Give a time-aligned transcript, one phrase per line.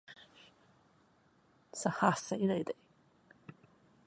[1.73, 2.73] 實嚇死你哋